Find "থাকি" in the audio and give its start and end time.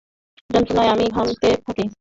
1.65-1.85